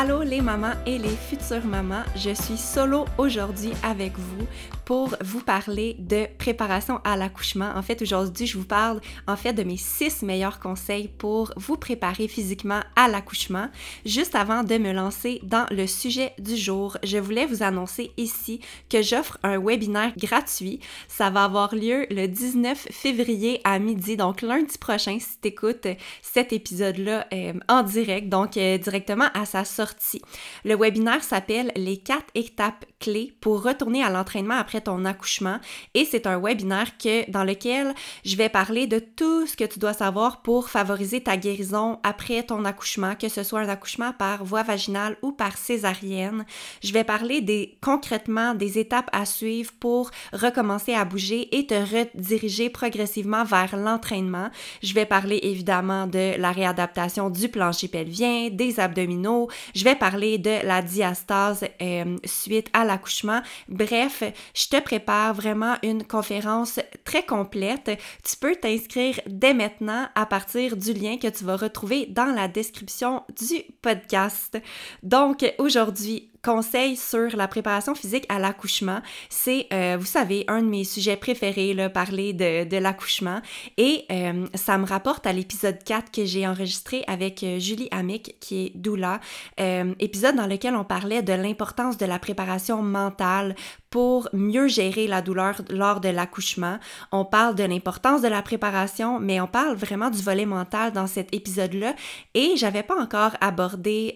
[0.00, 4.46] Allô les mamans et les futures mamans, je suis solo aujourd'hui avec vous
[4.90, 7.70] pour vous parler de préparation à l'accouchement.
[7.76, 11.76] En fait, aujourd'hui, je vous parle en fait de mes six meilleurs conseils pour vous
[11.76, 13.68] préparer physiquement à l'accouchement.
[14.04, 18.58] Juste avant de me lancer dans le sujet du jour, je voulais vous annoncer ici
[18.88, 20.80] que j'offre un webinaire gratuit.
[21.06, 25.86] Ça va avoir lieu le 19 février à midi, donc lundi prochain si tu écoutes
[26.20, 30.20] cet épisode-là euh, en direct, donc euh, directement à sa sortie.
[30.64, 35.58] Le webinaire s'appelle Les quatre étapes clés pour retourner à l'entraînement après ton accouchement
[35.94, 39.78] et c'est un webinaire que, dans lequel je vais parler de tout ce que tu
[39.78, 44.44] dois savoir pour favoriser ta guérison après ton accouchement, que ce soit un accouchement par
[44.44, 46.44] voie vaginale ou par césarienne.
[46.82, 51.74] Je vais parler des, concrètement des étapes à suivre pour recommencer à bouger et te
[51.74, 54.50] rediriger progressivement vers l'entraînement.
[54.82, 59.48] Je vais parler évidemment de la réadaptation du plancher pelvien, des abdominaux.
[59.74, 63.42] Je vais parler de la diastase euh, suite à l'accouchement.
[63.68, 64.22] Bref,
[64.54, 67.90] je te prépare vraiment une conférence très complète.
[68.24, 72.48] Tu peux t'inscrire dès maintenant à partir du lien que tu vas retrouver dans la
[72.48, 74.58] description du podcast.
[75.02, 79.00] Donc aujourd'hui, conseil sur la préparation physique à l'accouchement.
[79.28, 83.40] C'est, euh, vous savez, un de mes sujets préférés, là, parler de, de l'accouchement.
[83.76, 88.36] Et euh, ça me rapporte à l'épisode 4 que j'ai enregistré avec euh, Julie Amick,
[88.40, 89.20] qui est doula.
[89.58, 93.54] épisode dans lequel on parlait de l'importance de la préparation mentale
[93.90, 96.78] pour mieux gérer la douleur lors de l'accouchement.
[97.12, 101.08] On parle de l'importance de la préparation, mais on parle vraiment du volet mental dans
[101.08, 101.94] cet épisode-là.
[102.34, 104.14] Et j'avais pas encore abordé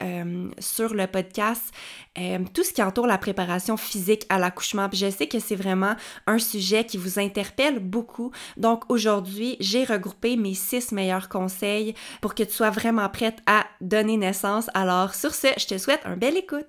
[0.60, 1.72] sur le podcast
[2.18, 4.88] euh, tout ce qui entoure la préparation physique à l'accouchement.
[4.92, 5.94] je sais que c'est vraiment
[6.26, 8.30] un sujet qui vous interpelle beaucoup.
[8.56, 13.64] Donc aujourd'hui, j'ai regroupé mes six meilleurs conseils pour que tu sois vraiment prête à
[13.80, 14.66] donner naissance.
[14.74, 16.66] Alors sur ce, je te souhaite un bel écoute.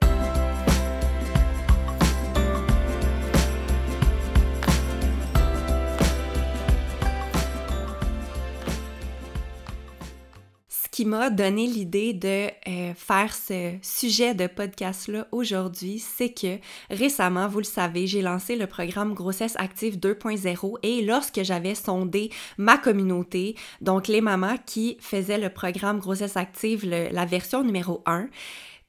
[10.95, 16.57] Qui m'a donné l'idée de euh, faire ce sujet de podcast-là aujourd'hui, c'est que
[16.89, 22.29] récemment, vous le savez, j'ai lancé le programme Grossesse Active 2.0 et lorsque j'avais sondé
[22.57, 28.29] ma communauté, donc les mamans qui faisaient le programme Grossesse Active, la version numéro 1,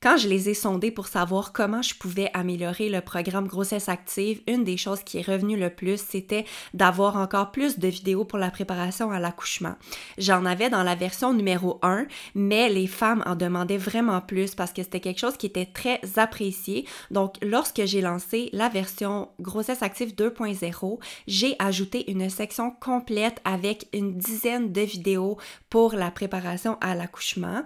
[0.07, 4.41] quand je les ai sondés pour savoir comment je pouvais améliorer le programme grossesse active,
[4.47, 6.45] une des choses qui est revenue le plus, c'était
[6.75, 9.75] d'avoir encore plus de vidéos pour la préparation à l'accouchement.
[10.17, 12.07] J'en avais dans la version numéro 1,
[12.37, 16.01] mais les femmes en demandaient vraiment plus parce que c'était quelque chose qui était très
[16.19, 16.87] apprécié.
[17.11, 23.89] Donc, lorsque j'ai lancé la version grossesse active 2.0, j'ai ajouté une section complète avec
[23.93, 25.37] une dizaine de vidéos
[25.69, 27.65] pour la préparation à l'accouchement.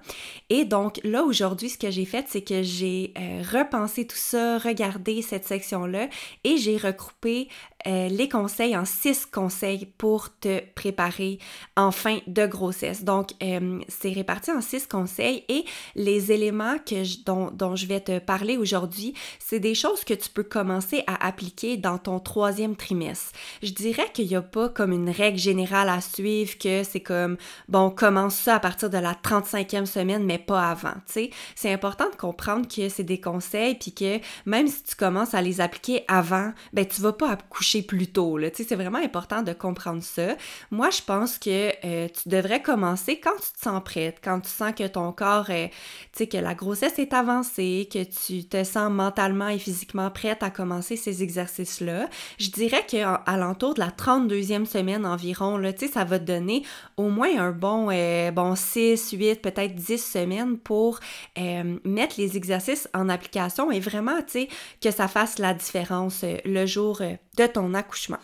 [0.48, 4.58] Et donc, là, aujourd'hui, ce que j'ai fait, c'est que j'ai euh, repensé tout ça,
[4.58, 6.08] regardé cette section-là
[6.44, 7.49] et j'ai regroupé
[7.87, 11.38] euh, les conseils en six conseils pour te préparer
[11.77, 13.05] en fin de grossesse.
[13.05, 18.00] Donc, euh, c'est réparti en six conseils et les éléments que dont, dont, je vais
[18.00, 22.77] te parler aujourd'hui, c'est des choses que tu peux commencer à appliquer dans ton troisième
[22.77, 23.32] trimestre.
[23.62, 27.37] Je dirais qu'il n'y a pas comme une règle générale à suivre, que c'est comme,
[27.69, 30.94] bon, commence ça à partir de la 35e semaine, mais pas avant.
[31.06, 35.41] C'est important de comprendre que c'est des conseils, puis que même si tu commences à
[35.41, 38.38] les appliquer avant, ben tu vas pas coucher plus tôt.
[38.55, 40.37] C'est vraiment important de comprendre ça.
[40.70, 44.50] Moi, je pense que euh, tu devrais commencer quand tu te sens prête, quand tu
[44.50, 45.70] sens que ton corps, est,
[46.12, 50.43] tu sais, que la grossesse est avancée, que tu te sens mentalement et physiquement prête
[50.43, 52.08] à commencer ces exercices-là.
[52.38, 56.25] Je dirais qu'à l'entour de la 32e semaine environ, là, tu sais, ça va te
[56.25, 56.64] donner
[56.96, 61.00] au moins un bon, euh, bon 6, 8, peut-être 10 semaines pour
[61.38, 64.49] euh, mettre les exercices en application et vraiment, tu sais,
[64.81, 67.00] que ça fasse la différence euh, le jour
[67.37, 68.18] de ton accouchement.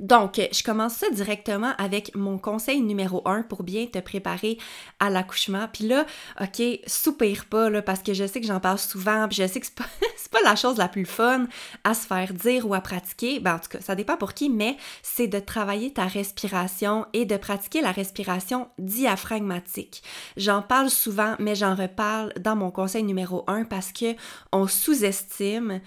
[0.00, 4.58] Donc, je commence ça directement avec mon conseil numéro un pour bien te préparer
[5.00, 5.68] à l'accouchement.
[5.72, 6.06] Puis là,
[6.40, 9.60] OK, soupire pas, là, parce que je sais que j'en parle souvent, puis je sais
[9.60, 9.84] que c'est pas,
[10.32, 11.46] pas la chose la plus fun
[11.84, 13.38] à se faire dire ou à pratiquer.
[13.38, 17.24] Ben, en tout cas, ça dépend pour qui, mais c'est de travailler ta respiration et
[17.24, 20.02] de pratiquer la respiration diaphragmatique.
[20.36, 24.14] J'en parle souvent, mais j'en reparle dans mon conseil numéro un parce que
[24.52, 25.80] on sous-estime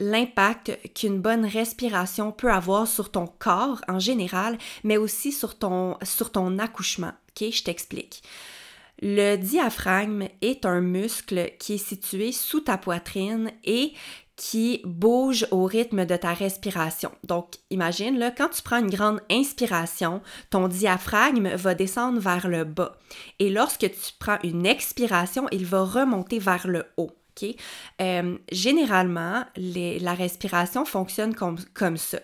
[0.00, 5.96] l'impact qu'une bonne respiration peut avoir sur ton corps en général, mais aussi sur ton,
[6.02, 7.12] sur ton accouchement.
[7.30, 8.22] OK, je t'explique.
[9.02, 13.92] Le diaphragme est un muscle qui est situé sous ta poitrine et
[14.36, 17.12] qui bouge au rythme de ta respiration.
[17.22, 22.64] Donc, imagine, là, quand tu prends une grande inspiration, ton diaphragme va descendre vers le
[22.64, 22.96] bas.
[23.38, 27.12] Et lorsque tu prends une expiration, il va remonter vers le haut.
[28.00, 32.18] Euh, généralement, la respiration fonctionne comme, ça.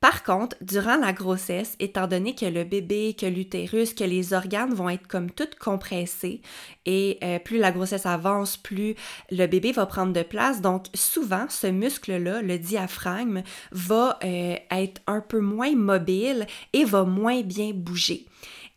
[0.00, 4.74] Par contre, durant la grossesse, étant donné que le bébé, que l'utérus, que les organes
[4.74, 6.42] vont être comme toutes compressés
[6.84, 8.94] et euh, plus la grossesse avance, plus
[9.30, 10.60] le bébé va prendre de place.
[10.60, 13.42] Donc souvent, ce muscle-là, le diaphragme,
[13.72, 18.26] va euh, être un peu moins mobile et va moins bien bouger.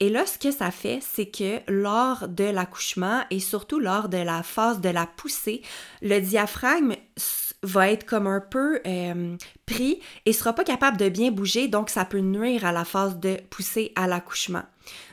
[0.02, 4.18] Et là, ce que ça fait, c'est que lors de l'accouchement et surtout lors de
[4.18, 5.62] la phase de la poussée,
[6.02, 6.96] le diaphragme
[7.64, 9.36] va être comme un peu euh,
[9.66, 13.20] pris et sera pas capable de bien bouger, donc ça peut nuire à la phase
[13.20, 14.64] de poussée à l'accouchement.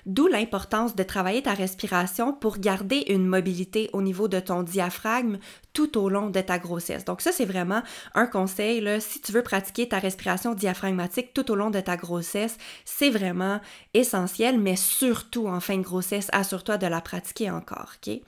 [0.07, 5.39] D'où l'importance de travailler ta respiration pour garder une mobilité au niveau de ton diaphragme
[5.73, 7.05] tout au long de ta grossesse.
[7.05, 7.83] Donc ça, c'est vraiment
[8.15, 8.81] un conseil.
[8.81, 13.11] Là, si tu veux pratiquer ta respiration diaphragmatique tout au long de ta grossesse, c'est
[13.11, 13.61] vraiment
[13.93, 17.97] essentiel, mais surtout en fin de grossesse, assure-toi de la pratiquer encore.
[17.97, 18.21] ok?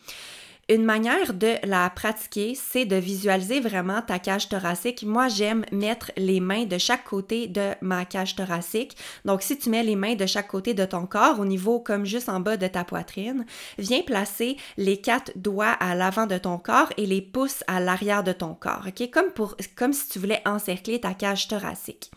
[0.68, 5.02] Une manière de la pratiquer, c'est de visualiser vraiment ta cage thoracique.
[5.02, 8.96] Moi, j'aime mettre les mains de chaque côté de ma cage thoracique.
[9.24, 12.04] Donc, si tu mets les mains de chaque côté de ton corps, au niveau comme
[12.04, 13.46] juste en bas de ta poitrine,
[13.78, 18.22] viens placer les quatre doigts à l'avant de ton corps et les pouces à l'arrière
[18.22, 19.10] de ton corps, ok?
[19.10, 22.10] Comme, pour, comme si tu voulais encercler ta cage thoracique.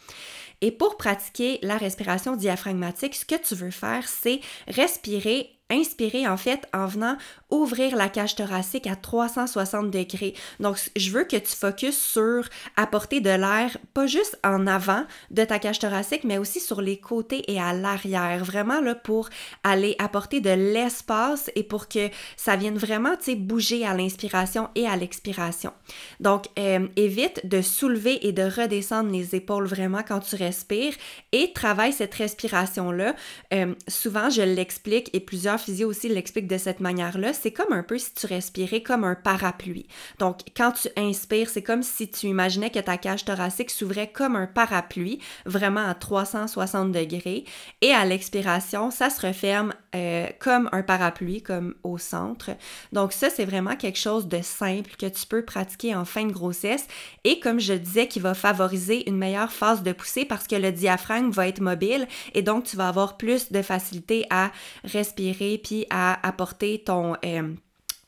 [0.62, 6.38] Et pour pratiquer la respiration diaphragmatique, ce que tu veux faire, c'est respirer inspirer en
[6.38, 7.18] fait en venant
[7.50, 10.33] ouvrir la cage thoracique à 360 degrés.
[10.59, 12.47] Donc, je veux que tu focuses sur
[12.77, 16.97] apporter de l'air, pas juste en avant de ta cage thoracique, mais aussi sur les
[16.97, 18.44] côtés et à l'arrière.
[18.44, 19.29] Vraiment là pour
[19.63, 24.69] aller apporter de l'espace et pour que ça vienne vraiment, tu sais, bouger à l'inspiration
[24.75, 25.73] et à l'expiration.
[26.19, 30.94] Donc, euh, évite de soulever et de redescendre les épaules vraiment quand tu respires
[31.31, 33.15] et travaille cette respiration-là.
[33.53, 37.83] Euh, souvent, je l'explique et plusieurs physio aussi l'explique de cette manière-là, c'est comme un
[37.83, 39.87] peu si tu respirais comme un parapluie.
[40.19, 44.35] Donc, quand tu inspires, c'est comme si tu imaginais que ta cage thoracique s'ouvrait comme
[44.35, 47.45] un parapluie, vraiment à 360 degrés.
[47.81, 52.51] Et à l'expiration, ça se referme euh, comme un parapluie, comme au centre.
[52.91, 56.31] Donc, ça, c'est vraiment quelque chose de simple que tu peux pratiquer en fin de
[56.31, 56.87] grossesse
[57.23, 60.71] et comme je disais, qui va favoriser une meilleure phase de poussée parce que le
[60.71, 64.51] diaphragme va être mobile et donc tu vas avoir plus de facilité à
[64.83, 67.15] respirer puis à apporter ton...
[67.25, 67.53] Euh,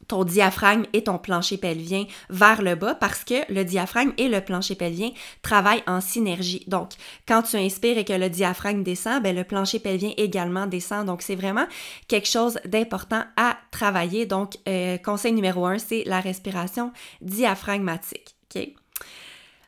[0.08, 4.42] ton diaphragme et ton plancher pelvien vers le bas parce que le diaphragme et le
[4.42, 6.64] plancher pelvien travaillent en synergie.
[6.68, 6.92] Donc,
[7.28, 11.06] quand tu inspires et que le diaphragme descend, ben, le plancher pelvien également descend.
[11.06, 11.66] Donc, c'est vraiment
[12.08, 14.26] quelque chose d'important à travailler.
[14.26, 18.36] Donc, euh, conseil numéro un, c'est la respiration diaphragmatique.
[18.54, 18.70] OK?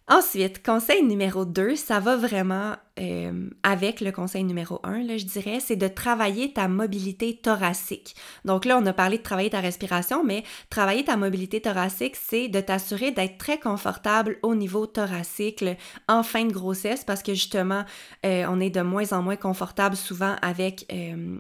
[0.08, 5.26] Ensuite, conseil numéro 2, ça va vraiment euh, avec le conseil numéro 1, là, je
[5.26, 8.16] dirais, c'est de travailler ta mobilité thoracique.
[8.46, 12.48] Donc là, on a parlé de travailler ta respiration, mais travailler ta mobilité thoracique, c'est
[12.48, 15.66] de t'assurer d'être très confortable au niveau thoracique
[16.08, 17.84] en fin de grossesse parce que justement,
[18.26, 21.38] euh, on est de moins en moins confortable souvent avec euh,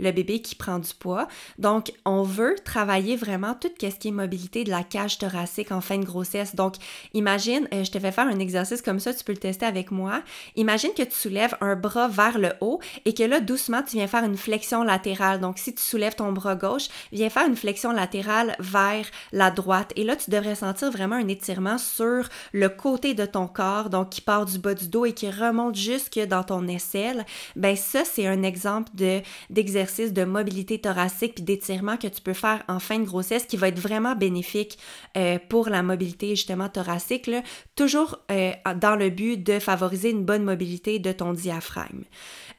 [0.00, 1.28] le bébé qui prend du poids.
[1.58, 5.80] Donc, on veut travailler vraiment tout ce qui est mobilité de la cage thoracique en
[5.80, 6.56] fin de grossesse.
[6.56, 6.74] Donc,
[7.14, 10.22] imagine, je te fais faire un exercice comme ça, tu peux le tester avec moi.
[10.56, 14.06] Imagine que tu soulèves un bras vers le haut et que là, doucement, tu viens
[14.06, 15.40] faire une flexion latérale.
[15.40, 19.92] Donc, si tu soulèves ton bras gauche, viens faire une flexion latérale vers la droite.
[19.96, 24.10] Et là, tu devrais sentir vraiment un étirement sur le côté de ton corps, donc
[24.10, 27.24] qui part du bas du dos et qui remonte jusque dans ton aisselle.
[27.54, 32.32] Ben ça, c'est un exemple de d'exercice de mobilité thoracique puis d'étirement que tu peux
[32.32, 34.78] faire en fin de grossesse qui va être vraiment bénéfique
[35.16, 37.30] euh, pour la mobilité justement thoracique,
[37.74, 42.04] toujours euh, dans le but de favoriser une bonne mobilité de ton diaphragme.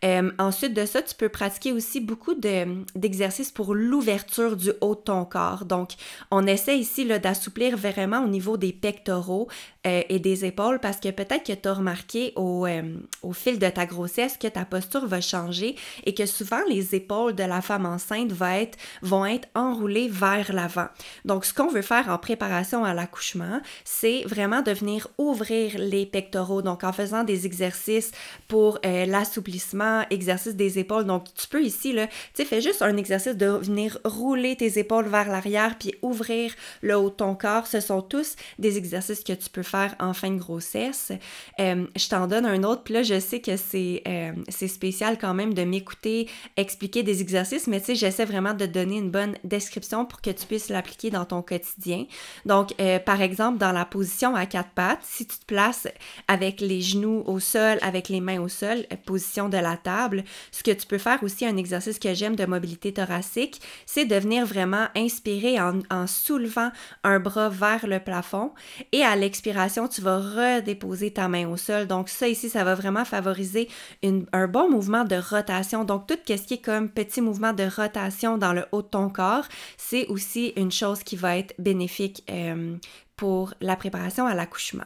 [0.04, 5.02] Euh, ensuite de ça, tu peux pratiquer aussi beaucoup d'exercices pour l'ouverture du haut de
[5.02, 5.66] ton corps.
[5.66, 5.92] Donc,
[6.32, 9.48] on essaie ici d'assouplir vraiment au niveau des pectoraux
[9.86, 12.82] euh, et des épaules parce que peut-être que tu as remarqué au, euh,
[13.24, 15.76] au, fil de ta grossesse que ta posture va changer
[16.06, 20.54] et que souvent les épaules de la femme enceinte va être, vont être enroulées vers
[20.54, 20.88] l'avant.
[21.26, 26.06] Donc, ce qu'on veut faire en préparation à l'accouchement, c'est vraiment de venir ouvrir les
[26.06, 26.62] pectoraux.
[26.62, 28.12] Donc, en faisant des exercices
[28.48, 31.06] pour l'assouplissement exercice des épaules.
[31.06, 34.80] Donc, tu peux ici, là, tu sais, fais juste un exercice de venir rouler tes
[34.80, 37.68] épaules vers l'arrière puis ouvrir le haut de ton corps.
[37.68, 41.12] Ce sont tous des exercices que tu peux faire en fin de grossesse.
[41.60, 45.18] Euh, je t'en donne un autre, puis là, je sais que c'est euh, c'est spécial
[45.18, 49.12] quand même de m'écouter expliquer des exercices, mais tu sais, j'essaie vraiment de donner une
[49.12, 52.06] bonne description pour que tu puisses l'appliquer dans ton quotidien.
[52.46, 55.88] Donc, euh, par exemple, dans la position à quatre pattes, si tu te places
[56.28, 60.64] avec les genoux au sol, avec les mains au sol, position de la table, ce
[60.64, 64.46] que tu peux faire aussi, un exercice que j'aime de mobilité thoracique, c'est de venir
[64.46, 66.72] vraiment inspirer en, soulevant
[67.04, 68.52] un bras vers le plafond
[68.92, 71.88] et à l'expiration, tu vas redéposer ta main au sol.
[71.88, 73.70] Donc ça ici, ça va vraiment favoriser
[74.04, 75.84] un bon mouvement de rotation.
[75.84, 79.10] Donc tout ce qui est comme petit mouvement de rotation dans le haut de ton
[79.10, 82.78] corps, c'est aussi une chose qui va être bénéfique euh,
[83.16, 84.86] pour la préparation à l'accouchement.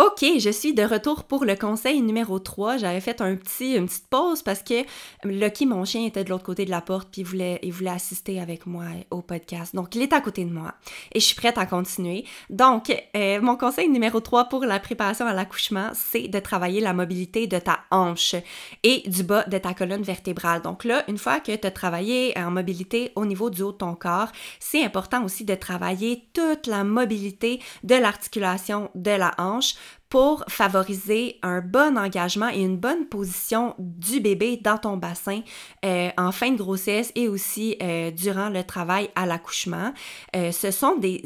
[0.00, 2.78] OK, je suis de retour pour le conseil numéro 3.
[2.78, 4.82] J'avais fait un petit, une petite pause parce que
[5.22, 7.90] Lucky, mon chien, était de l'autre côté de la porte puis il voulait, il voulait
[7.90, 9.72] assister avec moi au podcast.
[9.72, 10.74] Donc, il est à côté de moi
[11.12, 12.24] et je suis prête à continuer.
[12.50, 16.92] Donc, euh, mon conseil numéro 3 pour la préparation à l'accouchement, c'est de travailler la
[16.92, 18.34] mobilité de ta hanche
[18.82, 20.60] et du bas de ta colonne vertébrale.
[20.60, 23.76] Donc là, une fois que tu as travaillé en mobilité au niveau du haut de
[23.76, 29.76] ton corps, c'est important aussi de travailler toute la mobilité de l'articulation de la hanche
[30.14, 35.40] pour favoriser un bon engagement et une bonne position du bébé dans ton bassin
[35.84, 39.92] euh, en fin de grossesse et aussi euh, durant le travail à l'accouchement.
[40.36, 41.20] Euh, ce sont des,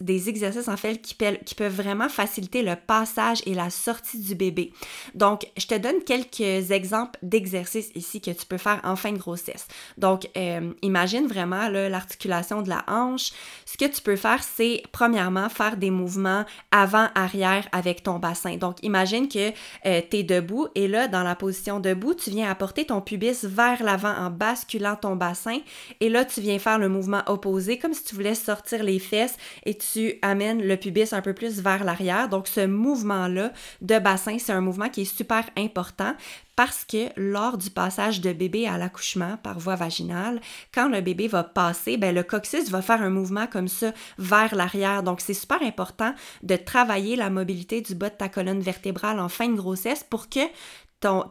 [0.00, 4.34] des exercices en fait qui, qui peuvent vraiment faciliter le passage et la sortie du
[4.34, 4.72] bébé.
[5.14, 9.18] Donc, je te donne quelques exemples d'exercices ici que tu peux faire en fin de
[9.18, 9.68] grossesse.
[9.96, 10.28] Donc,
[10.82, 13.30] imagine vraiment l'articulation de la hanche.
[13.64, 18.56] Ce que tu peux faire, c'est premièrement faire des mouvements avant-arrière avec ton bassin.
[18.56, 19.50] Donc, imagine que
[19.86, 23.44] euh, tu es debout et là, dans la position debout, tu viens apporter ton pubis
[23.44, 25.58] vers l'avant en basculant ton bassin
[26.00, 29.36] et là, tu viens faire le mouvement opposé comme si tu voulais sortir les fesses
[29.66, 32.30] et tu amènes le pubis un peu plus vers l'arrière.
[32.30, 33.52] Donc, ce mouvement-là
[33.82, 36.14] de bassin, c'est un mouvement qui est super important
[36.56, 40.40] parce que lors du passage de bébé à l'accouchement par voie vaginale,
[40.72, 44.54] quand le bébé va passer, ben, le coccyx va faire un mouvement comme ça vers
[44.54, 45.02] l'arrière.
[45.02, 49.28] Donc, c'est super important de travailler la mobilité du bas de ta colonne vertébrale en
[49.28, 50.40] fin de grossesse pour que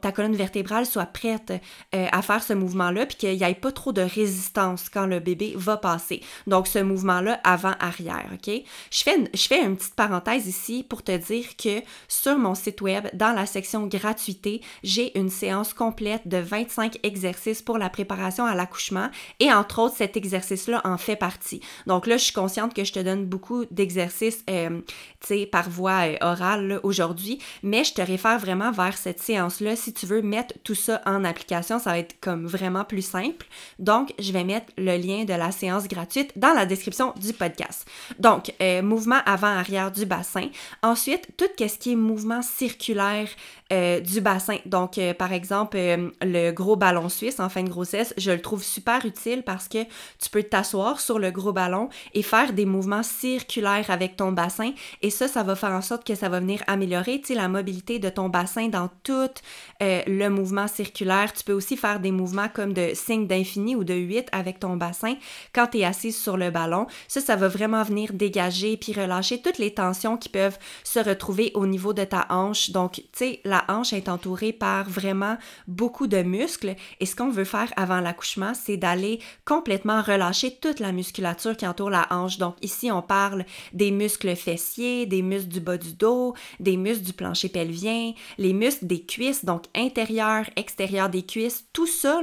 [0.01, 1.53] ta colonne vertébrale soit prête
[1.95, 5.19] euh, à faire ce mouvement-là, puis qu'il n'y ait pas trop de résistance quand le
[5.19, 6.21] bébé va passer.
[6.47, 8.53] Donc, ce mouvement-là avant-arrière, OK?
[8.91, 12.55] Je fais, une, je fais une petite parenthèse ici pour te dire que sur mon
[12.55, 17.89] site web, dans la section gratuité, j'ai une séance complète de 25 exercices pour la
[17.89, 21.61] préparation à l'accouchement et entre autres, cet exercice-là en fait partie.
[21.87, 24.81] Donc là, je suis consciente que je te donne beaucoup d'exercices, euh,
[25.19, 29.59] tu sais, par voie euh, orale aujourd'hui, mais je te réfère vraiment vers cette séance
[29.75, 33.46] si tu veux mettre tout ça en application, ça va être comme vraiment plus simple.
[33.79, 37.88] Donc, je vais mettre le lien de la séance gratuite dans la description du podcast.
[38.20, 40.50] Donc, euh, mouvement avant-arrière du bassin.
[40.82, 43.27] Ensuite, tout ce qui est mouvement circulaire
[43.73, 44.57] euh, du bassin.
[44.65, 45.77] Donc, euh, par exemple,
[46.21, 49.83] le gros ballon suisse en fin de grossesse, je le trouve super utile parce que
[50.19, 54.71] tu peux t'asseoir sur le gros ballon et faire des mouvements circulaires avec ton bassin.
[55.01, 58.09] Et ça, ça va faire en sorte que ça va venir améliorer la mobilité de
[58.09, 59.41] ton bassin dans toute
[59.81, 61.33] euh, le mouvement circulaire.
[61.33, 64.77] Tu peux aussi faire des mouvements comme de signe d'infini ou de 8 avec ton
[64.77, 65.15] bassin
[65.53, 66.85] quand tu es assise sur le ballon.
[67.07, 71.51] Ça, ça va vraiment venir dégager puis relâcher toutes les tensions qui peuvent se retrouver
[71.55, 72.69] au niveau de ta hanche.
[72.69, 76.75] Donc, tu sais, la hanche est entourée par vraiment beaucoup de muscles.
[77.00, 81.67] Et ce qu'on veut faire avant l'accouchement, c'est d'aller complètement relâcher toute la musculature qui
[81.67, 82.38] entoure la hanche.
[82.38, 87.05] Donc ici, on parle des muscles fessiers, des muscles du bas du dos, des muscles
[87.05, 91.65] du plancher pelvien, les muscles des cuisses, donc intérieur, extérieur des cuisses.
[91.74, 92.13] Tout ça,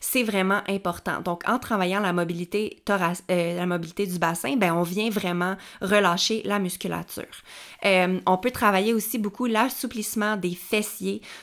[0.00, 1.20] c'est vraiment important.
[1.20, 6.42] Donc en travaillant la mobilité, euh, la mobilité du bassin, ben, on vient vraiment relâcher
[6.44, 7.24] la musculature.
[7.84, 10.83] Euh, on peut travailler aussi beaucoup l'assouplissement des fessiers.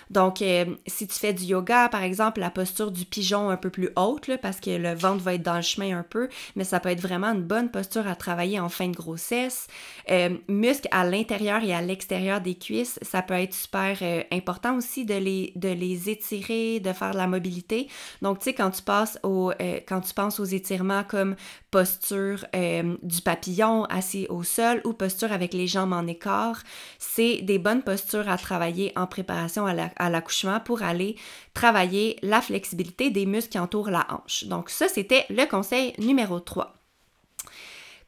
[0.10, 3.70] Donc, euh, si tu fais du yoga, par exemple, la posture du pigeon un peu
[3.70, 6.80] plus haute, parce que le ventre va être dans le chemin un peu, mais ça
[6.80, 9.68] peut être vraiment une bonne posture à travailler en fin de grossesse.
[10.10, 13.98] Euh, muscles à l'intérieur et à l'extérieur des cuisses, ça peut être super
[14.32, 17.88] important aussi de les, de les étirer, de faire de la mobilité.
[18.22, 21.36] Donc, tu sais, quand tu passes quand tu penses aux étirements comme
[21.70, 26.64] posture du papillon assis au sol ou posture avec les jambes en écart,
[27.00, 31.16] c'est des bonnes postures à travailler en préparation à l'accouchement pour aller
[31.54, 34.46] travailler la flexibilité des muscles qui entourent la hanche.
[34.46, 36.74] Donc ça, c'était le conseil numéro 3.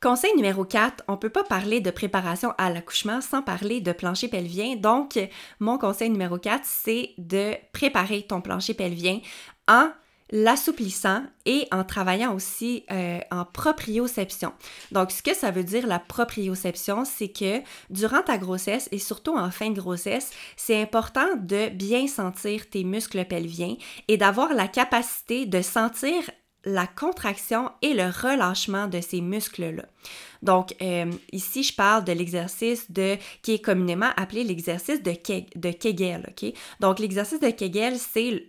[0.01, 3.93] Conseil numéro 4, on ne peut pas parler de préparation à l'accouchement sans parler de
[3.93, 4.75] plancher pelvien.
[4.75, 5.17] Donc,
[5.62, 9.22] mon conseil numéro 4, c'est de préparer ton plancher pelvien
[9.70, 9.91] en
[10.34, 14.52] l'assouplissant et en travaillant aussi euh, en proprioception.
[14.92, 17.62] Donc, ce que ça veut dire la proprioception, c'est que
[17.92, 22.84] durant ta grossesse et surtout en fin de grossesse, c'est important de bien sentir tes
[22.84, 23.75] muscles pelviens
[24.08, 26.24] et d'avoir la capacité de sentir
[26.65, 29.84] la contraction et le relâchement de ces muscles-là.
[30.43, 36.34] Donc, euh, ici, je parle de l'exercice de qui est communément appelé l'exercice de, Kegel.
[36.82, 38.46] Donc, l'exercice de Kegel, c'est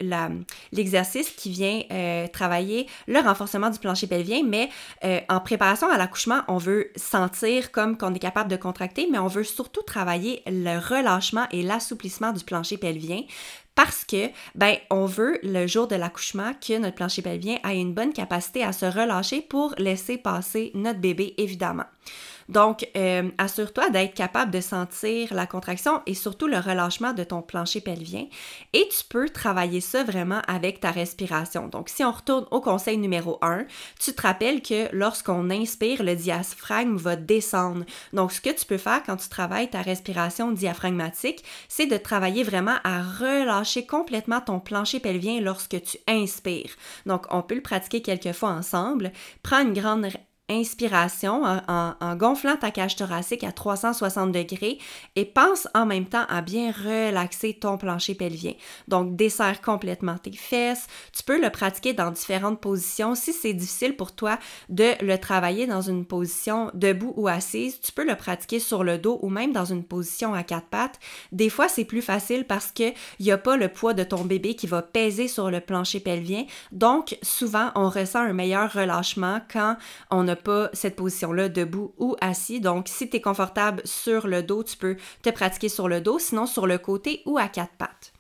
[0.72, 4.70] l'exercice qui vient euh, travailler le renforcement du plancher pelvien, mais
[5.04, 9.18] euh, en préparation à l'accouchement, on veut sentir comme qu'on est capable de contracter, mais
[9.18, 13.22] on veut surtout travailler le relâchement et l'assouplissement du plancher pelvien
[13.74, 17.94] parce que, ben, on veut le jour de l'accouchement que notre plancher pelvien ait une
[17.94, 21.86] bonne capacité à se relâcher pour laisser passer notre bébé, évidemment.
[22.48, 27.42] Donc, euh, assure-toi d'être capable de sentir la contraction et surtout le relâchement de ton
[27.42, 28.26] plancher pelvien.
[28.72, 31.68] Et tu peux travailler ça vraiment avec ta respiration.
[31.68, 33.64] Donc, si on retourne au conseil numéro 1,
[33.98, 37.84] tu te rappelles que lorsqu'on inspire, le diaphragme va descendre.
[38.12, 42.42] Donc, ce que tu peux faire quand tu travailles ta respiration diaphragmatique, c'est de travailler
[42.42, 46.70] vraiment à relâcher complètement ton plancher pelvien lorsque tu inspires.
[47.06, 49.12] Donc, on peut le pratiquer quelques fois ensemble.
[49.42, 50.08] Prends une grande
[50.50, 54.78] inspiration en, gonflant ta cage thoracique à 360 degrés
[55.16, 58.52] et pense en même temps à bien relaxer ton plancher pelvien.
[58.86, 60.86] Donc, desserre complètement tes fesses.
[61.12, 63.14] Tu peux le pratiquer dans différentes positions.
[63.14, 67.92] Si c'est difficile pour toi de le travailler dans une position debout ou assise, tu
[67.92, 71.00] peux le pratiquer sur le dos ou même dans une position à quatre pattes.
[71.32, 74.54] Des fois, c'est plus facile parce qu'il n'y a pas le poids de ton bébé
[74.54, 76.44] qui va peser sur le plancher pelvien.
[76.70, 79.76] Donc, souvent, on ressent un meilleur relâchement quand
[80.10, 82.60] on a pas cette position-là debout ou assis.
[82.60, 86.18] Donc, si tu es confortable sur le dos, tu peux te pratiquer sur le dos,
[86.18, 88.12] sinon sur le côté ou à quatre pattes.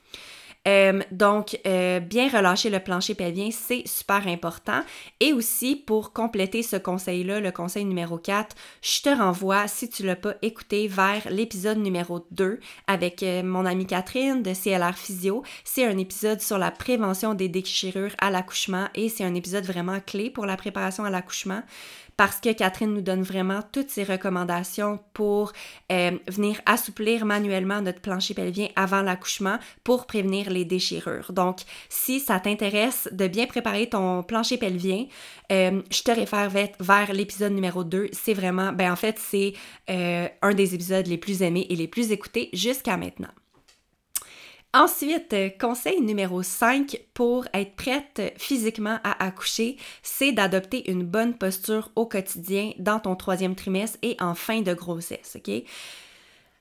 [0.66, 4.82] Euh, donc, euh, bien relâcher le plancher pelvien, c'est super important.
[5.20, 10.02] Et aussi, pour compléter ce conseil-là, le conseil numéro 4, je te renvoie, si tu
[10.02, 14.96] ne l'as pas écouté, vers l'épisode numéro 2 avec euh, mon amie Catherine de CLR
[14.96, 15.42] Physio.
[15.64, 20.00] C'est un épisode sur la prévention des déchirures à l'accouchement et c'est un épisode vraiment
[20.00, 21.62] clé pour la préparation à l'accouchement
[22.16, 25.52] parce que Catherine nous donne vraiment toutes ses recommandations pour
[25.92, 31.32] euh, venir assouplir manuellement notre plancher pelvien avant l'accouchement pour prévenir les déchirures.
[31.32, 35.06] Donc, si ça t'intéresse de bien préparer ton plancher pelvien,
[35.52, 38.08] euh, je te réfère vers, l'épisode numéro 2.
[38.12, 39.52] C'est vraiment, ben en fait, c'est
[39.90, 43.28] euh, un des épisodes les plus aimés et les plus écoutés jusqu'à maintenant.
[44.74, 51.34] Ensuite, euh, conseil numéro 5 pour être prête physiquement à accoucher, c'est d'adopter une bonne
[51.38, 55.62] posture au quotidien dans ton troisième trimestre et en fin de grossesse, OK?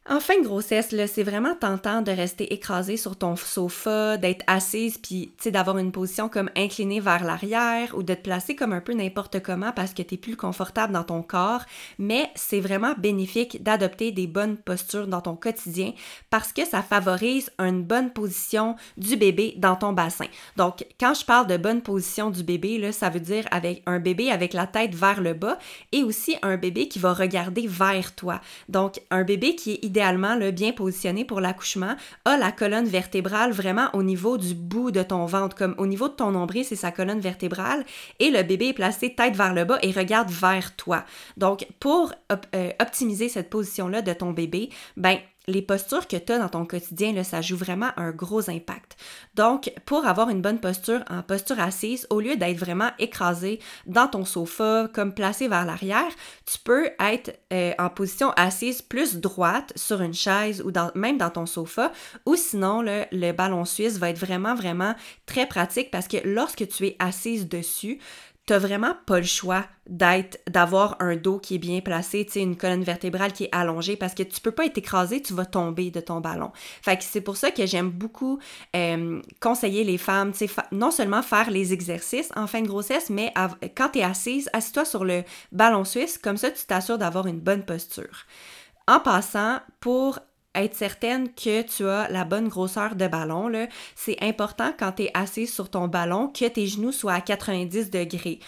[0.09, 4.97] En fin de grossesse, c'est vraiment tentant de rester écrasé sur ton sofa, d'être assise,
[4.97, 8.91] puis d'avoir une position comme inclinée vers l'arrière ou de te placer comme un peu
[8.91, 11.61] n'importe comment parce que tu es plus confortable dans ton corps.
[11.99, 15.93] Mais c'est vraiment bénéfique d'adopter des bonnes postures dans ton quotidien
[16.29, 20.27] parce que ça favorise une bonne position du bébé dans ton bassin.
[20.57, 24.31] Donc, quand je parle de bonne position du bébé, ça veut dire avec un bébé
[24.31, 25.57] avec la tête vers le bas
[25.93, 28.41] et aussi un bébé qui va regarder vers toi.
[28.67, 33.51] Donc, un bébé qui est idéalement le bien positionné pour l'accouchement, a la colonne vertébrale
[33.51, 36.75] vraiment au niveau du bout de ton ventre, comme au niveau de ton nombril, c'est
[36.75, 37.85] sa colonne vertébrale,
[38.19, 41.05] et le bébé est placé tête vers le bas et regarde vers toi.
[41.37, 46.39] Donc, pour euh, optimiser cette position-là de ton bébé, ben, les postures que tu as
[46.39, 48.95] dans ton quotidien, ça joue vraiment un gros impact.
[49.35, 54.07] Donc, pour avoir une bonne posture en posture assise, au lieu d'être vraiment écrasé dans
[54.07, 56.11] ton sofa, comme placé vers l'arrière,
[56.45, 61.29] tu peux être euh, en position assise plus droite sur une chaise ou même dans
[61.29, 61.91] ton sofa,
[62.25, 66.87] ou sinon, le ballon suisse va être vraiment, vraiment très pratique parce que lorsque tu
[66.87, 67.99] es assise dessus,
[68.45, 72.57] t'as vraiment pas le choix d'être, d'avoir un dos qui est bien placé, tu une
[72.57, 75.91] colonne vertébrale qui est allongée parce que tu peux pas être écrasé, tu vas tomber
[75.91, 76.51] de ton ballon.
[76.81, 78.39] Fait que c'est pour ça que j'aime beaucoup
[78.75, 83.33] euh, conseiller les femmes, tu non seulement faire les exercices en fin de grossesse, mais
[83.75, 87.63] quand tu assise, assis-toi sur le ballon suisse, comme ça tu t'assures d'avoir une bonne
[87.63, 88.25] posture.
[88.87, 90.19] En passant, pour
[90.55, 93.51] être certaine que tu as la bonne grosseur de ballon,
[93.95, 97.89] c'est important quand tu es assis sur ton ballon que tes genoux soient à 90
[97.89, 98.39] degrés.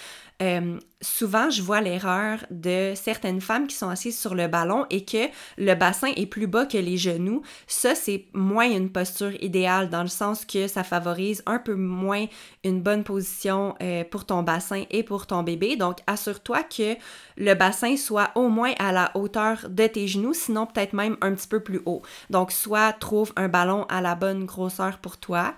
[0.41, 5.05] Euh, souvent, je vois l'erreur de certaines femmes qui sont assises sur le ballon et
[5.05, 7.41] que le bassin est plus bas que les genoux.
[7.67, 12.25] Ça, c'est moins une posture idéale dans le sens que ça favorise un peu moins
[12.65, 15.77] une bonne position euh, pour ton bassin et pour ton bébé.
[15.77, 16.95] Donc, assure-toi que
[17.37, 21.33] le bassin soit au moins à la hauteur de tes genoux, sinon peut-être même un
[21.33, 22.01] petit peu plus haut.
[22.29, 25.53] Donc, soit trouve un ballon à la bonne grosseur pour toi.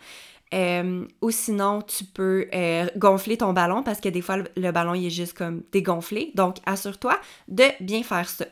[0.54, 4.94] Euh, ou sinon, tu peux euh, gonfler ton ballon parce que des fois, le, ballon
[4.94, 6.32] il est juste comme dégonflé.
[6.36, 8.46] Donc, assure-toi de bien faire ça.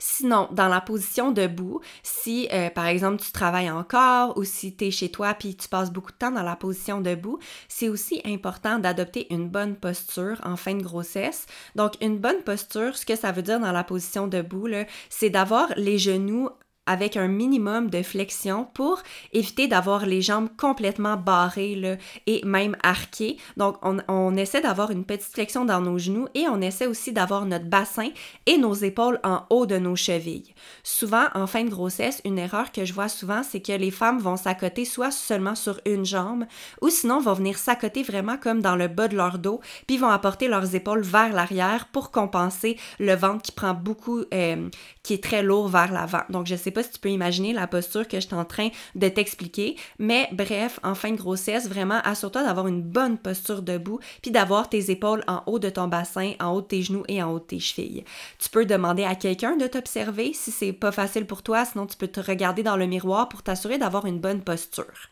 [0.00, 4.86] Sinon, dans la position debout, si euh, par exemple tu travailles encore ou si tu
[4.86, 8.22] es chez toi puis tu passes beaucoup de temps dans la position debout, c'est aussi
[8.24, 11.46] important d'adopter une bonne posture en fin de grossesse.
[11.74, 14.68] Donc, une bonne posture, ce que ça veut dire dans la position debout,
[15.10, 16.48] c'est d'avoir les genoux
[16.88, 23.36] avec un minimum de flexion pour éviter d'avoir les jambes complètement barrées et même arquées.
[23.56, 27.12] Donc, on, on essaie d'avoir une petite flexion dans nos genoux et on essaie aussi
[27.12, 28.08] d'avoir notre bassin
[28.46, 30.54] et nos épaules en haut de nos chevilles.
[30.82, 34.18] Souvent, en fin de grossesse, une erreur que je vois souvent, c'est que les femmes
[34.18, 36.44] vont s'accoter soit seulement sur une jambe
[36.80, 40.08] ou sinon vont venir s'accoter vraiment comme dans le bas de leur dos, puis vont
[40.08, 44.68] apporter leurs épaules vers l'arrière pour compenser le ventre qui prend beaucoup, euh,
[45.02, 46.22] qui est très lourd vers l'avant.
[46.30, 48.68] Donc, je sais pas si tu peux imaginer la posture que je suis en train
[48.94, 54.00] de t'expliquer, mais bref, en fin de grossesse, vraiment, assure-toi d'avoir une bonne posture debout,
[54.22, 57.22] puis d'avoir tes épaules en haut de ton bassin, en haut de tes genoux et
[57.22, 58.04] en haut de tes chevilles.
[58.38, 61.96] Tu peux demander à quelqu'un de t'observer si c'est pas facile pour toi, sinon tu
[61.96, 65.10] peux te regarder dans le miroir pour t'assurer d'avoir une bonne posture.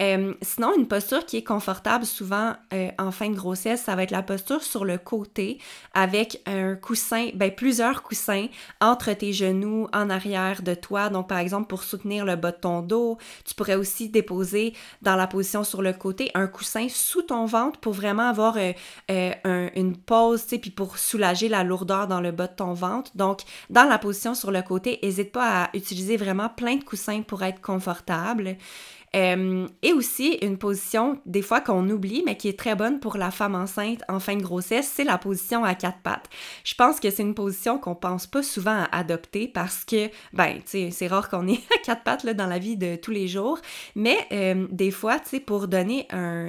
[0.00, 4.04] Euh, sinon, une posture qui est confortable souvent euh, en fin de grossesse, ça va
[4.04, 5.58] être la posture sur le côté
[5.92, 8.46] avec un coussin, ben plusieurs coussins
[8.80, 11.08] entre tes genoux en arrière de toi.
[11.08, 15.16] Donc, par exemple, pour soutenir le bas de ton dos, tu pourrais aussi déposer dans
[15.16, 19.96] la position sur le côté un coussin sous ton ventre pour vraiment avoir euh, une
[19.96, 23.10] pause, tu sais, puis pour soulager la lourdeur dans le bas de ton ventre.
[23.16, 27.22] Donc, dans la position sur le côté, n'hésite pas à utiliser vraiment plein de coussins
[27.22, 28.56] pour être confortable.
[29.16, 33.16] Euh, et aussi, une position, des fois qu'on oublie, mais qui est très bonne pour
[33.16, 36.28] la femme enceinte en fin de grossesse, c'est la position à quatre pattes.
[36.64, 40.56] Je pense que c'est une position qu'on pense pas souvent à adopter parce que, ben,
[40.56, 43.10] tu sais, c'est rare qu'on ait à quatre pattes là, dans la vie de tous
[43.10, 43.58] les jours,
[43.94, 46.06] mais euh, des fois, tu sais, pour donner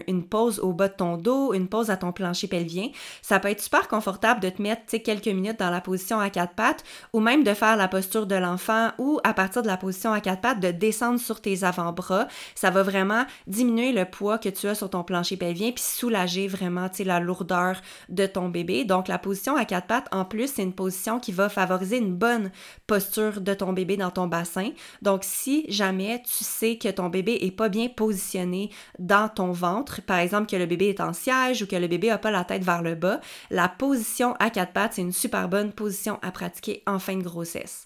[0.08, 2.90] une pause au bas de ton dos, une pause à ton plancher pelvien,
[3.22, 6.20] ça peut être super confortable de te mettre, tu sais, quelques minutes dans la position
[6.20, 9.68] à quatre pattes ou même de faire la posture de l'enfant ou à partir de
[9.68, 14.06] la position à quatre pattes, de descendre sur tes avant-bras ça va vraiment diminuer le
[14.06, 18.50] poids que tu as sur ton plancher pelvien puis soulager vraiment la lourdeur de ton
[18.50, 18.86] bébé.
[18.86, 22.16] Donc la position à quatre pattes, en plus, c'est une position qui va favoriser une
[22.16, 22.52] bonne
[22.88, 24.72] posture de ton bébé dans ton bassin.
[25.02, 30.02] Donc si jamais tu sais que ton bébé est pas bien positionné dans ton ventre,
[30.02, 32.44] par exemple que le bébé est en siège ou que le bébé a pas la
[32.44, 36.32] tête vers le bas, la position à quatre pattes, c'est une super bonne position à
[36.32, 37.86] pratiquer en fin de grossesse.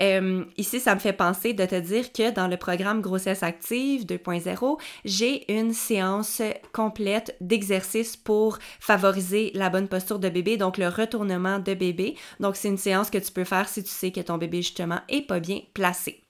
[0.00, 4.04] Euh, ici, ça me fait penser de te dire que dans le programme Grossesse Active
[4.04, 10.88] 2.0, j'ai une séance complète d'exercices pour favoriser la bonne posture de bébé, donc le
[10.88, 12.16] retournement de bébé.
[12.40, 15.00] Donc, c'est une séance que tu peux faire si tu sais que ton bébé, justement,
[15.08, 16.20] est pas bien placé.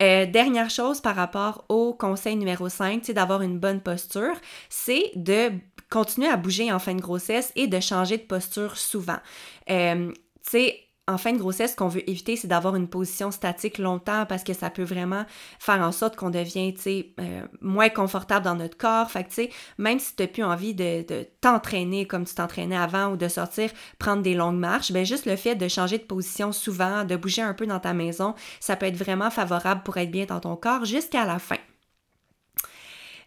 [0.00, 4.34] Euh, dernière chose par rapport au conseil numéro 5, c'est d'avoir une bonne posture,
[4.68, 5.50] c'est de
[5.90, 9.18] continuer à bouger en fin de grossesse et de changer de posture souvent.
[9.70, 10.12] Euh,
[10.44, 13.78] tu sais, en fin de grossesse, ce qu'on veut éviter, c'est d'avoir une position statique
[13.78, 15.24] longtemps parce que ça peut vraiment
[15.58, 19.10] faire en sorte qu'on devient, euh, moins confortable dans notre corps.
[19.10, 21.04] Fait que, tu même si tu n'as plus envie de,
[21.40, 25.36] t'entraîner comme tu t'entraînais avant ou de sortir prendre des longues marches, ben juste le
[25.36, 28.86] fait de changer de position souvent, de bouger un peu dans ta maison, ça peut
[28.86, 31.56] être vraiment favorable pour être bien dans ton corps jusqu'à la fin.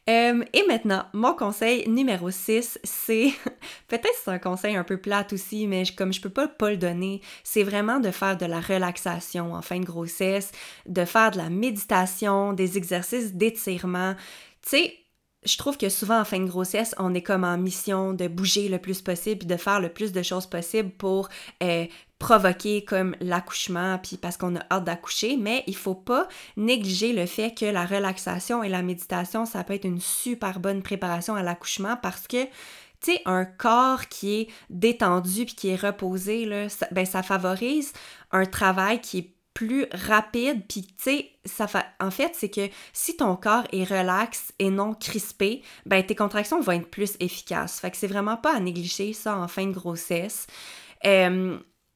[0.10, 3.32] Euh, et maintenant, mon conseil numéro 6, c'est
[3.88, 6.78] peut-être c'est un conseil un peu plate aussi, mais comme je peux pas pas le
[6.78, 10.52] donner, c'est vraiment de faire de la relaxation en fin de grossesse,
[10.88, 14.16] de faire de la méditation, des exercices d'étirement.
[14.64, 14.98] Tu sais,
[15.44, 18.70] je trouve que souvent en fin de grossesse, on est comme en mission de bouger
[18.70, 21.30] le plus possible, de faire le plus de choses possibles pour
[21.64, 21.86] euh,
[22.22, 27.26] provoquer comme l'accouchement, puis parce qu'on a hâte d'accoucher, mais il faut pas négliger le
[27.26, 31.42] fait que la relaxation et la méditation, ça peut être une super bonne préparation à
[31.42, 36.70] l'accouchement parce que tu sais, un corps qui est détendu puis qui est reposé, là,
[36.70, 37.92] ça, ben, ça favorise
[38.32, 42.70] un travail qui est plus rapide, puis tu sais, ça fait, en fait, c'est que
[42.94, 47.80] si ton corps est relax et non crispé, ben tes contractions vont être plus efficaces.
[47.80, 50.46] Fait que c'est vraiment pas à négliger ça en fin de grossesse.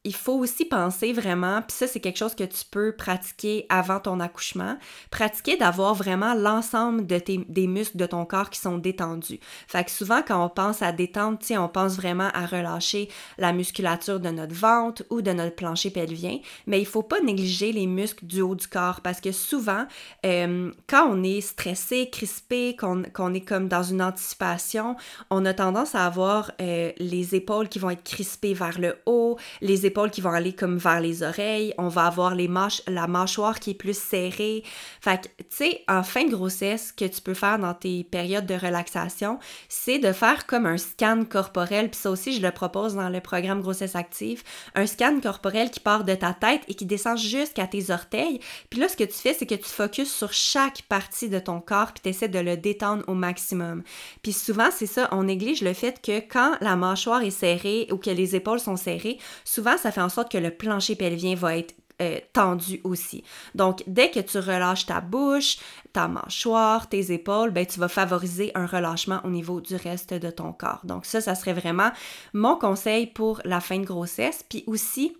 [0.05, 3.99] Il faut aussi penser vraiment, puis ça c'est quelque chose que tu peux pratiquer avant
[3.99, 4.77] ton accouchement,
[5.09, 9.39] pratiquer d'avoir vraiment l'ensemble des muscles de ton corps qui sont détendus.
[9.67, 14.19] Fait que souvent quand on pense à détendre, on pense vraiment à relâcher la musculature
[14.19, 16.37] de notre ventre ou de notre plancher pelvien,
[16.67, 19.85] mais il faut pas négliger les muscles du haut du corps parce que souvent,
[20.25, 24.95] euh, quand on est stressé, crispé, qu'on est comme dans une anticipation,
[25.31, 29.37] on a tendance à avoir euh, les épaules qui vont être crispées vers le haut,
[29.61, 33.07] les épaules qui vont aller comme vers les oreilles, on va avoir les mâches, la
[33.07, 34.63] mâchoire qui est plus serrée.
[35.01, 38.45] Fait que, tu sais, en fin de grossesse, que tu peux faire dans tes périodes
[38.45, 42.95] de relaxation, c'est de faire comme un scan corporel, puis ça aussi, je le propose
[42.95, 44.43] dans le programme Grossesse Active,
[44.75, 48.39] un scan corporel qui part de ta tête et qui descend jusqu'à tes orteils.
[48.69, 51.61] Puis là, ce que tu fais, c'est que tu focuses sur chaque partie de ton
[51.61, 53.83] corps, puis tu essaies de le détendre au maximum.
[54.21, 57.97] Puis souvent, c'est ça, on néglige le fait que quand la mâchoire est serrée ou
[57.97, 61.57] que les épaules sont serrées, souvent, ça fait en sorte que le plancher pelvien va
[61.57, 63.23] être euh, tendu aussi.
[63.53, 65.57] Donc, dès que tu relâches ta bouche,
[65.93, 70.31] ta mâchoire, tes épaules, ben, tu vas favoriser un relâchement au niveau du reste de
[70.31, 70.81] ton corps.
[70.85, 71.91] Donc, ça, ça serait vraiment
[72.33, 74.43] mon conseil pour la fin de grossesse.
[74.49, 75.15] Puis aussi,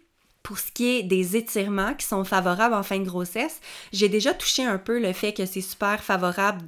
[0.46, 3.60] pour ce qui est des étirements qui sont favorables en fin de grossesse,
[3.92, 6.62] j'ai déjà touché un peu le fait que c'est super favorable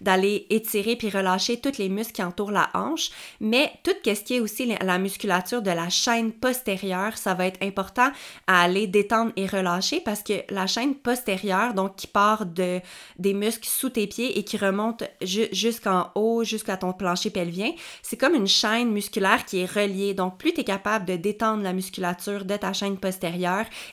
[0.00, 4.34] d'aller étirer puis relâcher tous les muscles qui entourent la hanche, mais tout ce qui
[4.34, 8.10] est aussi la musculature de la chaîne postérieure, ça va être important
[8.48, 12.80] à aller détendre et relâcher parce que la chaîne postérieure, donc qui part de
[13.20, 17.70] des muscles sous tes pieds et qui remonte jusqu'en haut, jusqu'à ton plancher pelvien,
[18.02, 20.14] c'est comme une chaîne musculaire qui est reliée.
[20.14, 23.19] Donc plus tu es capable de détendre la musculature de ta chaîne postérieure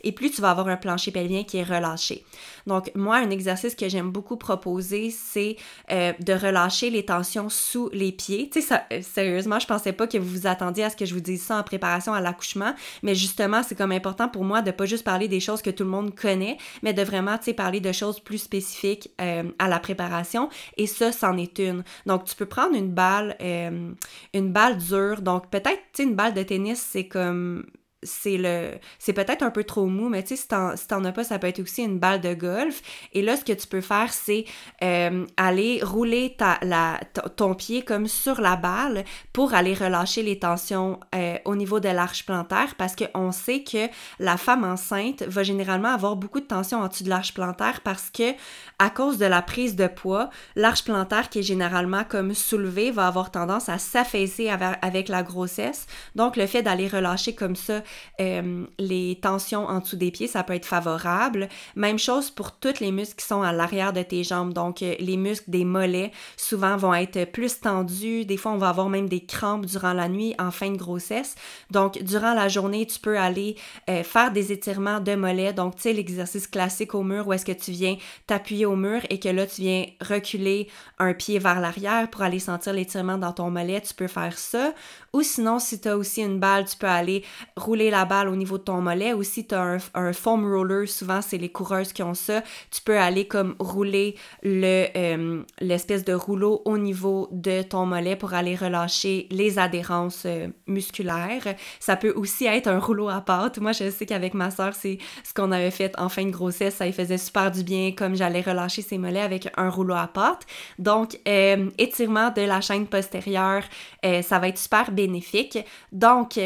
[0.04, 2.24] et plus tu vas avoir un plancher pelvien qui est relâché.
[2.68, 5.56] Donc, moi, un exercice que j'aime beaucoup proposer, c'est
[5.92, 8.50] euh, de relâcher les tensions sous les pieds.
[8.50, 11.14] Tu sais, euh, sérieusement, je pensais pas que vous vous attendiez à ce que je
[11.14, 14.72] vous dise ça en préparation à l'accouchement, mais justement, c'est comme important pour moi de
[14.72, 17.54] pas juste parler des choses que tout le monde connaît, mais de vraiment, tu sais,
[17.54, 20.50] parler de choses plus spécifiques euh, à la préparation.
[20.76, 21.84] Et ça, c'en est une.
[22.06, 25.22] Donc, tu peux prendre une balle, une balle dure.
[25.22, 27.66] Donc, peut-être, tu sais, une balle de tennis, c'est comme
[28.04, 31.12] c'est le c'est peut-être un peu trop mou mais tu sais si t'en si as
[31.12, 32.82] pas ça peut être aussi une balle de golf.
[33.14, 34.46] Et là ce que tu peux faire c'est
[34.84, 37.00] euh, aller rouler ta la
[37.36, 41.90] ton pied comme sur la balle pour aller relâcher les tensions euh, au niveau de
[41.90, 43.88] l'arche plantaire parce qu'on sait que
[44.20, 48.12] la femme enceinte va généralement avoir beaucoup de tension en dessous de l'arche plantaire parce
[48.12, 48.34] que
[48.78, 53.08] à cause de la prise de poids l'arche plantaire qui est généralement comme soulevée va
[53.08, 55.88] avoir tendance à s'affaisser avec la grossesse.
[56.16, 57.82] Donc le fait d'aller relâcher comme ça
[58.20, 61.50] euh, les tensions en dessous des pieds, ça peut être favorable.
[61.76, 64.54] Même chose pour tous les muscles qui sont à l'arrière de tes jambes.
[64.54, 68.26] Donc, euh, les muscles des mollets, souvent, vont être plus tendus.
[68.26, 71.36] Des fois, on va avoir même des crampes durant la nuit en fin de grossesse.
[71.72, 73.56] Donc, durant la journée, tu peux aller
[73.90, 75.54] euh, faire des étirements de mollets.
[75.54, 79.02] Donc, tu sais, l'exercice classique au mur où est-ce que tu viens t'appuyer au mur
[79.10, 80.68] et que là, tu viens reculer
[81.00, 83.82] un pied vers l'arrière pour aller sentir l'étirement dans ton mollet.
[83.82, 84.74] Tu peux faire ça.
[85.14, 87.24] Ou sinon, si tu as aussi une balle, tu peux aller
[87.56, 89.14] rouler la balle au niveau de ton mollet.
[89.14, 92.82] Ou si tu as un, foam roller, souvent c'est les coureuses qui ont ça, tu
[92.82, 98.34] peux aller comme rouler le euh, l'espèce de rouleau au niveau de ton mollet pour
[98.34, 101.56] aller relâcher les adhérences euh, musculaires.
[101.80, 103.60] Ça peut aussi être un rouleau à pâte.
[103.60, 106.76] Moi, je sais qu'avec ma soeur, c'est ce qu'on avait fait en fin de grossesse.
[106.76, 110.08] Ça lui faisait super du bien, comme j'allais relâcher ses mollets avec un rouleau à
[110.08, 110.46] pâte.
[110.80, 113.64] Donc, euh, étirement de la chaîne postérieure,
[114.04, 115.60] ça va être super bénéfique.
[115.92, 116.40] Donc,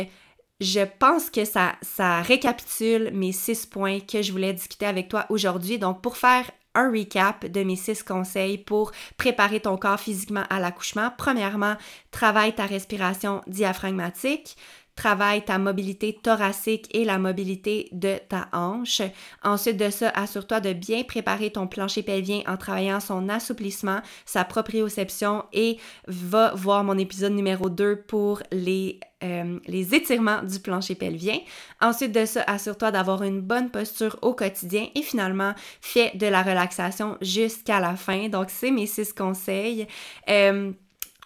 [0.62, 5.26] je pense que ça, ça récapitule mes six points que je voulais discuter avec toi
[5.30, 5.80] aujourd'hui.
[5.80, 10.60] Donc, pour faire un recap de mes six conseils pour préparer ton corps physiquement à
[10.60, 11.12] l'accouchement.
[11.17, 11.76] Premièrement,
[12.12, 14.56] travaille ta respiration diaphragmatique.
[14.96, 19.02] Travaille ta mobilité thoracique et la mobilité de ta hanche.
[19.44, 24.44] Ensuite de ça, assure-toi de bien préparer ton plancher pelvien en travaillant son assouplissement, sa
[24.44, 25.78] proprioception et
[26.08, 31.38] va voir mon épisode numéro 2 pour les euh, les étirements du plancher pelvien.
[31.80, 36.42] Ensuite de ça, assure-toi d'avoir une bonne posture au quotidien et finalement, fais de la
[36.42, 38.30] relaxation jusqu'à la fin.
[38.30, 39.86] Donc, c'est mes six conseils.
[40.28, 40.72] Euh,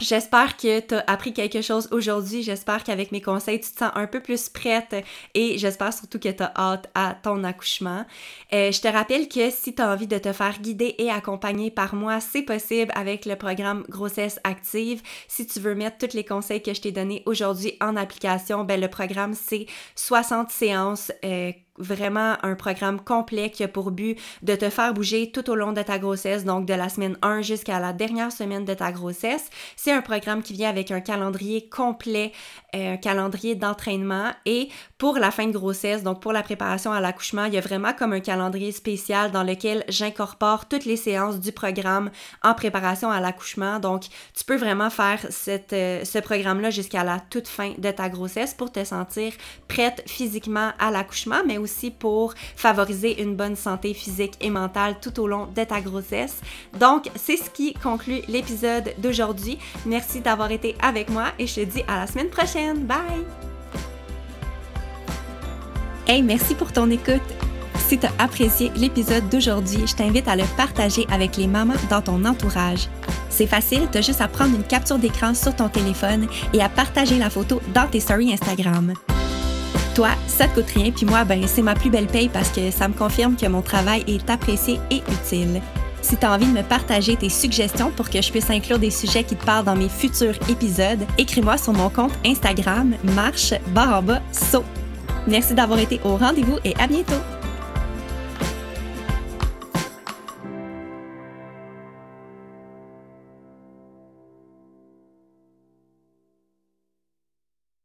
[0.02, 2.44] J'espère que tu as appris quelque chose aujourd'hui.
[2.44, 4.94] J'espère qu'avec mes conseils, tu te sens un peu plus prête
[5.34, 8.06] et j'espère surtout que tu as hâte à ton accouchement.
[8.52, 11.72] Euh, je te rappelle que si tu as envie de te faire guider et accompagner
[11.72, 15.02] par moi, c'est possible avec le programme Grossesse Active.
[15.30, 18.82] Si tu veux mettre tous les conseils que je t'ai donnés aujourd'hui en application, ben
[18.82, 24.56] le programme c'est 60 séances euh, vraiment un programme complet qui a pour but de
[24.56, 27.80] te faire bouger tout au long de ta grossesse, donc de la semaine 1 jusqu'à
[27.80, 29.50] la dernière semaine de ta grossesse.
[29.76, 32.32] C'est un programme qui vient avec un calendrier complet,
[32.76, 37.46] un calendrier d'entraînement et pour la fin de grossesse, donc pour la préparation à l'accouchement,
[37.46, 41.52] il y a vraiment comme un calendrier spécial dans lequel j'incorpore toutes les séances du
[41.52, 42.12] programme
[42.44, 43.80] en préparation à l'accouchement.
[43.80, 48.54] Donc, tu peux vraiment faire euh, ce programme-là jusqu'à la toute fin de ta grossesse
[48.54, 49.34] pour te sentir
[49.68, 55.20] prête physiquement à l'accouchement, mais aussi pour favoriser une bonne santé physique et mentale tout
[55.20, 56.42] au long de ta grossesse.
[56.80, 59.58] Donc, c'est ce qui conclut l'épisode d'aujourd'hui.
[59.86, 62.30] Merci d'avoir été avec moi et je te dis à la semaine
[62.74, 63.26] Bye!
[66.08, 67.22] Hey, merci pour ton écoute.
[67.88, 72.02] Si tu as apprécié l'épisode d'aujourd'hui, je t'invite à le partager avec les mamans dans
[72.02, 72.90] ton entourage.
[73.30, 76.70] C'est facile, tu as juste à prendre une capture d'écran sur ton téléphone et à
[76.70, 78.94] partager la photo dans tes stories Instagram.
[79.94, 82.72] Toi, ça te coûte rien, puis moi, ben, c'est ma plus belle paye parce que
[82.72, 85.62] ça me confirme que mon travail est apprécié et utile.
[86.08, 88.92] Si tu as envie de me partager tes suggestions pour que je puisse inclure des
[88.92, 93.98] sujets qui te parlent dans mes futurs épisodes, écris-moi sur mon compte Instagram marche barre
[93.98, 94.64] en bas saut.
[95.28, 97.35] Merci d'avoir été au rendez-vous et à bientôt!